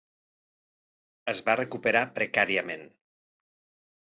[1.35, 2.85] Es va recuperar precàriament.